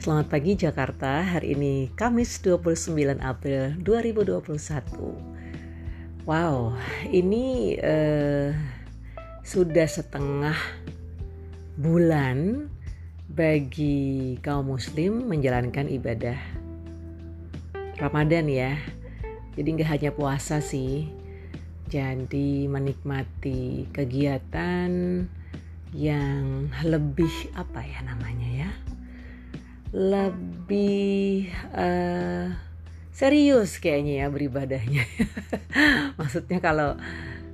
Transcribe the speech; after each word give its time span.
Selamat 0.00 0.32
pagi 0.32 0.56
Jakarta, 0.56 1.20
hari 1.20 1.52
ini 1.52 1.92
Kamis 1.92 2.40
29 2.40 3.20
April 3.20 3.76
2021 3.84 6.24
Wow, 6.24 6.72
ini 7.12 7.76
uh, 7.76 8.48
sudah 9.44 9.84
setengah 9.84 10.56
bulan 11.76 12.72
bagi 13.28 14.40
kaum 14.40 14.72
muslim 14.72 15.28
menjalankan 15.28 15.92
ibadah 15.92 16.40
Ramadan 18.00 18.48
ya. 18.48 18.80
Jadi 19.52 19.68
nggak 19.68 20.00
hanya 20.00 20.16
puasa 20.16 20.64
sih 20.64 21.12
Jadi 21.92 22.64
menikmati 22.72 23.84
kegiatan 23.92 24.88
yang 25.92 26.72
lebih 26.88 27.52
apa 27.52 27.84
ya 27.84 28.00
namanya 28.00 28.64
ya 28.64 28.72
lebih 29.90 31.50
uh, 31.74 32.54
serius 33.10 33.82
kayaknya 33.82 34.24
ya 34.24 34.26
beribadahnya. 34.30 35.04
Maksudnya 36.20 36.62
kalau 36.62 36.94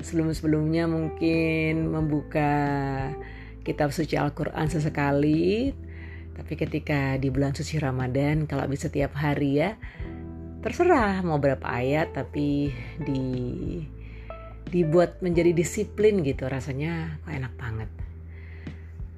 sebelum-sebelumnya 0.05 0.85
mungkin 0.87 1.91
membuka 1.91 2.53
kitab 3.65 3.91
suci 3.91 4.15
Al-Quran 4.15 4.69
sesekali, 4.69 5.73
tapi 6.37 6.55
ketika 6.55 7.17
di 7.17 7.33
bulan 7.33 7.57
suci 7.57 7.81
Ramadan 7.81 8.45
kalau 8.45 8.69
bisa 8.69 8.93
tiap 8.93 9.17
hari 9.17 9.65
ya 9.65 9.75
terserah 10.61 11.23
mau 11.23 11.39
berapa 11.39 11.63
ayat 11.63 12.11
tapi 12.11 12.75
di 12.99 13.23
dibuat 14.67 15.23
menjadi 15.23 15.55
disiplin 15.55 16.27
gitu 16.27 16.51
rasanya 16.51 17.23
enak 17.31 17.55
banget. 17.55 17.87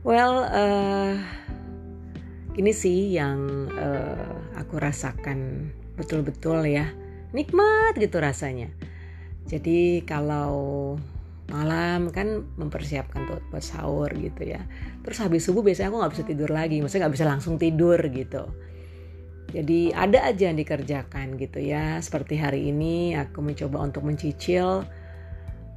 Well, 0.05 0.45
uh, 0.45 1.16
ini 2.59 2.74
sih 2.74 3.14
yang 3.14 3.70
uh, 3.70 4.59
aku 4.59 4.82
rasakan 4.82 5.70
betul-betul 5.95 6.66
ya. 6.66 6.90
Nikmat 7.30 7.95
gitu 7.96 8.18
rasanya. 8.18 8.68
Jadi 9.46 10.02
kalau 10.02 10.98
malam 11.48 12.12
kan 12.12 12.45
mempersiapkan 12.60 13.24
buat, 13.24 13.42
buat 13.48 13.64
sahur 13.64 14.10
gitu 14.18 14.45
ya. 14.45 14.60
Terus 15.06 15.18
habis 15.23 15.46
subuh 15.46 15.62
biasanya 15.64 15.95
aku 15.95 15.98
nggak 16.02 16.14
bisa 16.18 16.24
tidur 16.26 16.51
lagi. 16.51 16.82
Maksudnya 16.82 17.06
nggak 17.06 17.14
bisa 17.14 17.26
langsung 17.30 17.54
tidur 17.56 18.01
gitu. 18.10 18.45
Jadi 19.48 19.96
ada 19.96 20.29
aja 20.29 20.52
yang 20.52 20.59
dikerjakan 20.60 21.40
gitu 21.40 21.62
ya. 21.62 21.96
Seperti 22.04 22.36
hari 22.36 22.68
ini 22.68 23.16
aku 23.16 23.40
mencoba 23.40 23.80
untuk 23.80 24.04
mencicil 24.04 24.84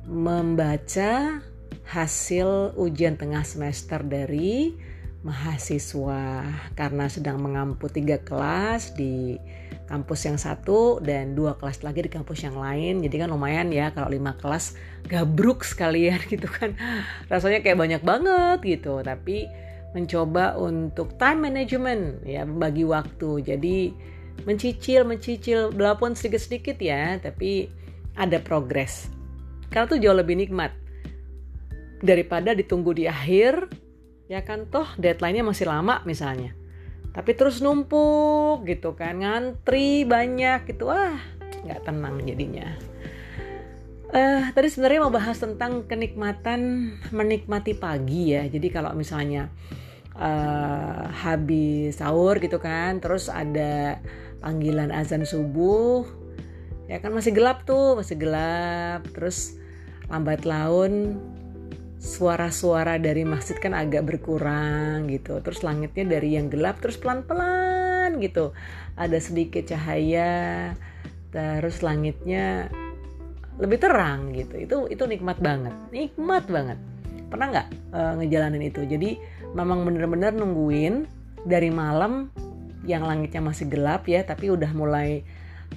membaca 0.09 1.39
hasil 1.87 2.75
ujian 2.75 3.15
tengah 3.15 3.45
semester 3.45 4.03
dari 4.03 4.75
mahasiswa 5.21 6.49
karena 6.73 7.05
sedang 7.05 7.37
mengampu 7.37 7.85
tiga 7.85 8.17
kelas 8.17 8.97
di 8.97 9.37
kampus 9.85 10.25
yang 10.25 10.39
satu 10.41 10.97
dan 11.03 11.37
dua 11.37 11.53
kelas 11.59 11.85
lagi 11.85 12.01
di 12.07 12.11
kampus 12.11 12.41
yang 12.41 12.57
lain. 12.57 13.05
Jadi 13.05 13.15
kan 13.21 13.29
lumayan 13.29 13.69
ya 13.69 13.93
kalau 13.93 14.09
lima 14.09 14.33
kelas 14.39 14.73
gabruk 15.05 15.61
sekalian 15.61 16.17
gitu 16.33 16.49
kan. 16.49 16.73
Rasanya 17.29 17.61
kayak 17.61 17.77
banyak 17.77 18.01
banget 18.01 18.59
gitu. 18.65 19.03
Tapi 19.05 19.45
mencoba 19.91 20.57
untuk 20.57 21.19
time 21.21 21.51
management 21.51 22.25
ya 22.25 22.47
bagi 22.47 22.87
waktu. 22.87 23.45
Jadi 23.45 23.77
mencicil 24.47 25.05
mencicil 25.05 25.69
walaupun 25.75 26.17
sedikit-sedikit 26.17 26.81
ya 26.81 27.21
tapi 27.21 27.69
ada 28.17 28.41
progres. 28.41 29.11
Karena 29.69 29.85
tuh 29.85 29.99
jauh 30.01 30.17
lebih 30.17 30.35
nikmat 30.39 30.73
daripada 32.01 32.57
ditunggu 32.57 32.97
di 32.97 33.05
akhir 33.05 33.69
ya 34.31 34.47
kan 34.47 34.63
toh 34.71 34.87
deadline-nya 34.95 35.43
masih 35.43 35.67
lama 35.67 35.99
misalnya. 36.07 36.55
Tapi 37.11 37.35
terus 37.35 37.59
numpuk 37.59 38.63
gitu 38.63 38.95
kan 38.95 39.19
ngantri 39.19 40.07
banyak 40.07 40.63
gitu 40.71 40.87
wah 40.87 41.19
nggak 41.67 41.83
tenang 41.83 42.23
jadinya. 42.23 42.71
Uh, 44.11 44.47
tadi 44.55 44.71
sebenarnya 44.71 45.03
mau 45.03 45.11
bahas 45.11 45.35
tentang 45.35 45.83
kenikmatan 45.83 46.95
menikmati 47.11 47.75
pagi 47.75 48.31
ya. 48.31 48.47
Jadi 48.47 48.71
kalau 48.71 48.95
misalnya 48.95 49.51
uh, 50.15 51.11
habis 51.11 51.99
sahur 51.99 52.39
gitu 52.39 52.55
kan 52.63 53.03
terus 53.03 53.27
ada 53.27 53.99
panggilan 54.39 54.95
azan 54.95 55.27
subuh 55.27 56.07
ya 56.87 57.03
kan 57.03 57.11
masih 57.11 57.35
gelap 57.35 57.67
tuh 57.67 57.99
masih 57.99 58.15
gelap. 58.15 59.03
Terus 59.11 59.59
lambat 60.07 60.47
laun 60.47 61.19
suara-suara 62.01 62.97
dari 62.97 63.21
masjid 63.21 63.53
kan 63.61 63.77
agak 63.77 64.09
berkurang 64.09 65.05
gitu. 65.07 65.37
Terus 65.45 65.61
langitnya 65.61 66.17
dari 66.17 66.33
yang 66.33 66.49
gelap 66.49 66.81
terus 66.81 66.97
pelan-pelan 66.97 68.17
gitu. 68.17 68.57
Ada 68.97 69.21
sedikit 69.21 69.69
cahaya, 69.69 70.73
terus 71.29 71.85
langitnya 71.85 72.73
lebih 73.61 73.77
terang 73.77 74.33
gitu. 74.33 74.57
Itu 74.57 74.77
itu 74.89 75.03
nikmat 75.05 75.37
banget. 75.37 75.77
Nikmat 75.93 76.49
banget. 76.49 76.81
Pernah 77.29 77.47
nggak 77.53 77.67
uh, 77.93 78.13
ngejalanin 78.17 78.65
itu? 78.65 78.81
Jadi 78.83 79.21
memang 79.53 79.85
bener-bener 79.85 80.33
nungguin 80.33 81.05
dari 81.45 81.69
malam 81.69 82.33
yang 82.81 83.05
langitnya 83.05 83.45
masih 83.45 83.69
gelap 83.69 84.09
ya, 84.09 84.25
tapi 84.25 84.49
udah 84.49 84.73
mulai 84.73 85.21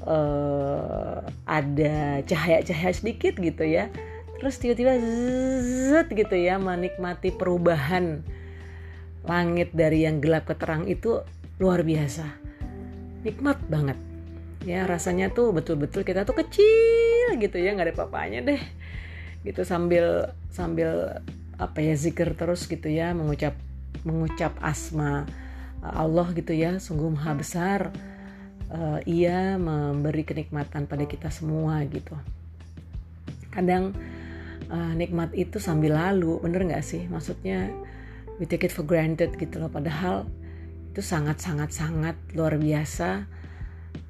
uh, 0.08 1.20
ada 1.44 2.24
cahaya-cahaya 2.24 2.96
sedikit 2.96 3.36
gitu 3.36 3.60
ya 3.68 3.92
terus 4.44 4.60
tiba-tiba 4.60 5.00
zet 5.64 6.12
gitu 6.12 6.36
ya 6.36 6.60
menikmati 6.60 7.32
perubahan 7.32 8.20
langit 9.24 9.72
dari 9.72 10.04
yang 10.04 10.20
gelap 10.20 10.44
ke 10.44 10.52
terang 10.52 10.84
itu 10.84 11.24
luar 11.56 11.80
biasa. 11.80 12.28
Nikmat 13.24 13.56
banget. 13.72 13.96
Ya 14.68 14.84
rasanya 14.84 15.32
tuh 15.32 15.48
betul-betul 15.56 16.04
kita 16.04 16.28
tuh 16.28 16.36
kecil 16.36 17.40
gitu 17.40 17.56
ya 17.56 17.72
nggak 17.72 17.88
ada 17.88 17.96
papanya 17.96 18.44
deh. 18.44 18.60
Gitu 19.48 19.64
sambil 19.64 20.36
sambil 20.52 21.24
apa 21.56 21.80
ya 21.80 21.96
zikir 21.96 22.36
terus 22.36 22.68
gitu 22.68 22.92
ya 22.92 23.16
mengucap 23.16 23.56
mengucap 24.04 24.52
asma 24.60 25.24
Allah 25.80 26.28
gitu 26.36 26.52
ya 26.52 26.76
sungguh 26.76 27.16
maha 27.16 27.32
besar. 27.32 27.80
Uh, 28.68 29.00
ia 29.08 29.56
memberi 29.56 30.20
kenikmatan 30.20 30.84
pada 30.84 31.08
kita 31.08 31.32
semua 31.32 31.80
gitu. 31.88 32.12
Kadang 33.48 33.96
uh, 34.70 34.92
nikmat 34.96 35.32
itu 35.36 35.60
sambil 35.60 35.96
lalu 35.96 36.40
bener 36.40 36.64
nggak 36.64 36.84
sih? 36.84 37.04
Maksudnya 37.08 37.72
we 38.38 38.44
take 38.48 38.66
it 38.66 38.72
for 38.72 38.86
granted 38.86 39.34
gitu 39.36 39.60
loh. 39.60 39.68
Padahal 39.72 40.28
itu 40.94 41.02
sangat 41.02 41.42
sangat 41.42 41.74
sangat 41.74 42.16
luar 42.32 42.56
biasa. 42.56 43.26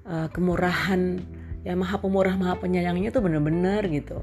Uh, 0.04 0.28
kemurahan 0.28 1.16
ya 1.64 1.72
maha 1.72 1.96
pemurah 1.96 2.36
maha 2.36 2.60
penyayangnya 2.60 3.08
tuh 3.08 3.24
bener-bener 3.24 3.80
gitu. 3.88 4.20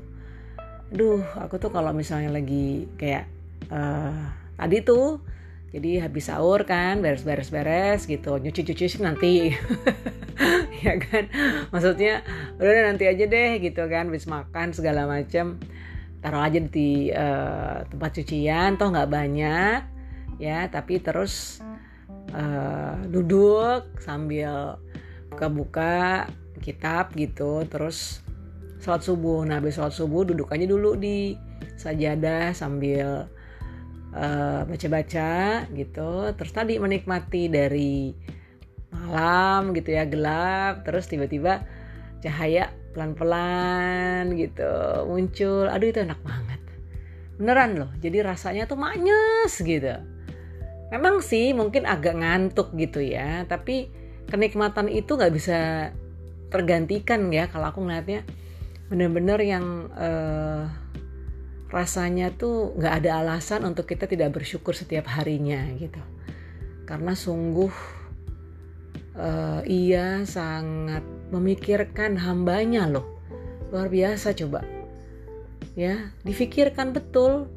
Duh 0.93 1.25
aku 1.39 1.57
tuh 1.57 1.73
kalau 1.73 1.89
misalnya 1.95 2.29
lagi 2.37 2.85
kayak 3.01 3.25
uh, 3.73 4.29
tadi 4.61 4.85
tuh 4.85 5.23
jadi 5.71 6.05
habis 6.05 6.27
sahur 6.27 6.67
kan 6.67 6.99
beres-beres 6.99 7.49
beres 7.49 8.05
gitu 8.05 8.37
nyuci-cuci 8.37 9.01
nanti. 9.01 9.33
Ya 10.81 10.97
kan? 10.97 11.29
Maksudnya 11.69 12.25
udah 12.57 12.89
nanti 12.89 13.05
aja 13.05 13.29
deh 13.29 13.61
gitu 13.61 13.85
kan 13.85 14.09
habis 14.09 14.25
makan 14.25 14.73
segala 14.73 15.05
macam 15.05 15.61
taruh 16.21 16.45
aja 16.45 16.61
di 16.61 17.09
uh, 17.09 17.81
tempat 17.89 18.21
cucian 18.21 18.77
toh 18.77 18.93
nggak 18.93 19.09
banyak 19.09 19.79
ya. 20.37 20.69
Tapi 20.69 21.01
terus 21.01 21.59
uh, 22.31 22.95
duduk 23.09 23.97
sambil 23.99 24.77
buka-buka 25.33 26.29
kitab 26.61 27.11
gitu 27.17 27.65
terus 27.65 28.21
sholat 28.79 29.01
subuh. 29.01 29.41
Nah 29.43 29.57
habis 29.57 29.75
sholat 29.81 29.93
subuh 29.97 30.21
duduk 30.23 30.53
aja 30.53 30.65
dulu 30.69 30.93
di 30.93 31.33
sajadah 31.77 32.53
sambil 32.53 33.25
baca 34.11 34.67
baca-baca 34.67 35.65
gitu. 35.71 36.11
Terus 36.35 36.51
tadi 36.51 36.75
menikmati 36.77 37.47
dari 37.47 38.11
malam 38.91 39.71
gitu 39.71 39.95
ya 39.95 40.03
gelap. 40.03 40.83
Terus 40.83 41.07
tiba-tiba 41.07 41.63
cahaya 42.19 42.69
pelan-pelan 42.91 44.35
gitu 44.35 44.71
muncul 45.07 45.67
aduh 45.67 45.87
itu 45.87 45.99
enak 46.03 46.19
banget. 46.23 46.61
Beneran 47.39 47.71
loh 47.79 47.91
jadi 48.03 48.23
rasanya 48.23 48.67
tuh 48.67 48.77
manis 48.77 49.53
gitu. 49.57 49.95
Memang 50.91 51.23
sih 51.23 51.55
mungkin 51.55 51.87
agak 51.87 52.19
ngantuk 52.19 52.75
gitu 52.75 52.99
ya 52.99 53.47
tapi 53.47 53.87
kenikmatan 54.27 54.91
itu 54.91 55.15
nggak 55.15 55.33
bisa 55.33 55.91
tergantikan 56.51 57.31
ya 57.31 57.47
kalau 57.47 57.71
aku 57.71 57.79
ngeliatnya 57.79 58.27
bener-bener 58.91 59.39
yang 59.39 59.87
uh, 59.95 60.67
rasanya 61.71 62.35
tuh 62.35 62.75
nggak 62.75 63.03
ada 63.03 63.23
alasan 63.23 63.63
untuk 63.63 63.87
kita 63.87 64.03
tidak 64.03 64.35
bersyukur 64.35 64.75
setiap 64.75 65.07
harinya 65.07 65.63
gitu. 65.79 66.03
Karena 66.83 67.15
sungguh 67.15 67.71
uh, 69.15 69.63
ia 69.63 70.27
sangat 70.27 71.20
memikirkan 71.31 72.19
hambanya 72.19 72.85
loh. 72.85 73.07
Luar 73.71 73.87
biasa 73.87 74.35
coba. 74.35 74.61
Ya 75.73 76.11
difikirkan 76.27 76.91
betul 76.91 77.47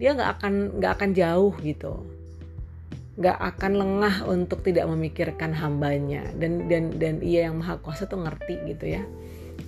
dia 0.00 0.16
nggak 0.16 0.40
akan 0.40 0.52
nggak 0.80 0.92
akan 0.98 1.10
jauh 1.12 1.54
gitu. 1.60 1.92
Nggak 3.20 3.38
akan 3.38 3.72
lengah 3.76 4.16
untuk 4.24 4.64
tidak 4.64 4.88
memikirkan 4.88 5.52
hambanya. 5.52 6.24
Dan 6.34 6.66
dan 6.66 6.96
dan 6.96 7.20
ia 7.20 7.52
yang 7.52 7.60
maha 7.60 7.76
kuasa 7.78 8.08
tuh 8.08 8.24
ngerti 8.24 8.74
gitu 8.74 8.96
ya. 8.96 9.04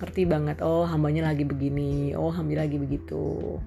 Ngerti 0.01 0.25
banget 0.25 0.65
oh 0.65 0.89
hambanya 0.89 1.29
lagi 1.29 1.45
begini 1.45 2.17
oh 2.17 2.33
hambanya 2.33 2.65
lagi 2.65 2.81
begitu. 2.81 3.61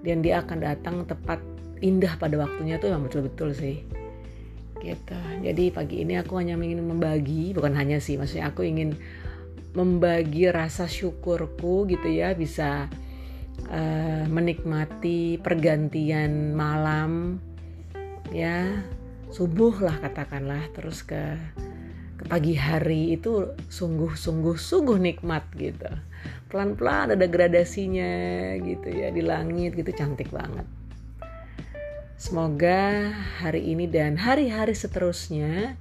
Dan 0.00 0.24
dia 0.24 0.40
akan 0.40 0.58
datang 0.64 1.04
tepat 1.04 1.42
indah 1.84 2.16
pada 2.16 2.34
waktunya 2.40 2.80
tuh 2.80 2.90
yang 2.90 3.04
betul-betul 3.06 3.54
sih 3.54 3.97
gitu. 4.82 5.18
Jadi 5.42 5.70
pagi 5.70 6.02
ini 6.06 6.18
aku 6.18 6.38
hanya 6.38 6.54
ingin 6.58 6.84
membagi 6.84 7.52
bukan 7.54 7.74
hanya 7.74 7.98
sih 7.98 8.16
maksudnya 8.18 8.50
aku 8.50 8.66
ingin 8.66 8.96
membagi 9.76 10.48
rasa 10.48 10.88
syukurku 10.88 11.86
gitu 11.86 12.08
ya 12.08 12.32
bisa 12.32 12.88
uh, 13.70 14.24
menikmati 14.26 15.38
pergantian 15.38 16.54
malam 16.54 17.42
ya. 18.32 18.82
Subuh 19.28 19.84
lah 19.84 20.00
katakanlah 20.00 20.72
terus 20.72 21.04
ke 21.04 21.36
ke 22.18 22.24
pagi 22.26 22.56
hari 22.58 23.14
itu 23.14 23.54
sungguh-sungguh 23.68 24.56
sungguh 24.56 24.98
nikmat 24.98 25.44
gitu. 25.54 25.90
Pelan-pelan 26.48 27.12
ada 27.12 27.26
gradasinya 27.28 28.10
gitu 28.64 28.88
ya 28.88 29.12
di 29.12 29.20
langit 29.20 29.76
gitu 29.76 29.92
cantik 29.92 30.32
banget 30.32 30.64
semoga 32.18 33.14
hari 33.38 33.72
ini 33.72 33.86
dan 33.86 34.18
hari-hari 34.18 34.74
seterusnya 34.74 35.78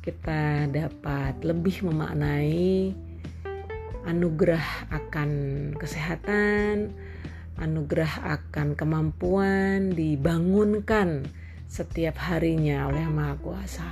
kita 0.00 0.66
dapat 0.72 1.38
lebih 1.44 1.84
memaknai 1.84 2.96
anugerah 4.08 4.88
akan 4.88 5.30
kesehatan 5.76 6.90
anugerah 7.60 8.40
akan 8.40 8.74
kemampuan 8.74 9.94
dibangunkan 9.94 11.28
setiap 11.70 12.18
harinya 12.18 12.90
oleh 12.90 13.06
Maha 13.06 13.34
Kuasa. 13.38 13.90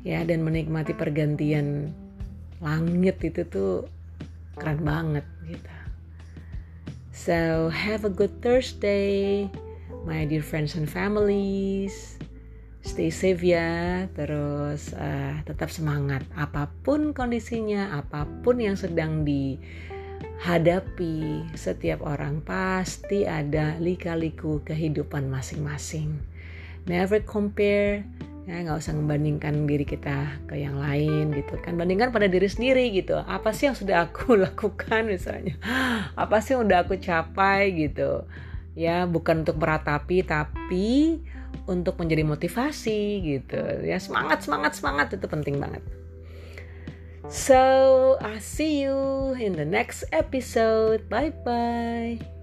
Ya, 0.00 0.24
dan 0.24 0.42
menikmati 0.42 0.96
pergantian 0.96 1.92
langit 2.58 3.20
itu 3.20 3.44
tuh 3.44 3.84
keren 4.56 4.80
banget 4.80 5.26
gitu. 5.44 5.74
So, 7.12 7.68
have 7.68 8.08
a 8.08 8.12
good 8.12 8.40
Thursday, 8.40 9.44
my 10.04 10.24
dear 10.24 10.42
friends 10.42 10.76
and 10.76 10.88
families. 10.88 12.16
Stay 12.80 13.12
safe 13.12 13.44
ya, 13.44 14.08
terus 14.16 14.96
uh, 14.96 15.36
tetap 15.44 15.68
semangat. 15.68 16.24
Apa 16.32 16.72
pun 16.80 17.12
kondisinya, 17.12 17.92
apa 18.00 18.24
pun 18.40 18.56
yang 18.56 18.72
sedang 18.72 19.20
dihadapi, 19.28 19.84
setiap 21.52 22.00
orang 22.00 22.40
pasti 22.40 23.28
ada 23.28 23.76
lika-liku 23.76 24.64
kehidupan 24.64 25.28
masing-masing. 25.28 26.16
Never 26.88 27.20
compare 27.20 28.00
ya 28.48 28.66
nggak 28.66 28.80
usah 28.82 28.96
membandingkan 28.96 29.68
diri 29.68 29.84
kita 29.84 30.40
ke 30.48 30.56
yang 30.56 30.80
lain 30.80 31.36
gitu 31.36 31.60
kan. 31.60 31.76
Bandingkan 31.76 32.08
pada 32.16 32.32
diri 32.32 32.48
sendiri 32.48 32.88
gitu. 32.96 33.20
Apa 33.20 33.52
sih 33.52 33.68
yang 33.68 33.76
sudah 33.76 34.08
aku 34.08 34.32
lakukan 34.48 35.04
misalnya? 35.04 35.60
Apa 36.16 36.40
sih 36.40 36.56
yang 36.56 36.64
udah 36.64 36.88
aku 36.88 36.96
capai 36.96 37.76
gitu 37.76 38.24
ya 38.74 39.06
bukan 39.06 39.42
untuk 39.42 39.58
meratapi 39.58 40.22
tapi 40.22 41.20
untuk 41.66 41.98
menjadi 41.98 42.22
motivasi 42.26 43.00
gitu. 43.22 43.60
Ya 43.86 43.98
semangat 43.98 44.46
semangat 44.46 44.72
semangat 44.78 45.06
itu 45.14 45.26
penting 45.26 45.58
banget. 45.58 45.82
So 47.30 48.18
I 48.18 48.42
see 48.42 48.82
you 48.82 49.32
in 49.38 49.54
the 49.54 49.66
next 49.66 50.08
episode. 50.10 51.06
Bye 51.06 51.30
bye 51.46 52.39